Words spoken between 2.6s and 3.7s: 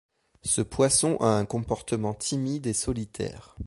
et solitaire.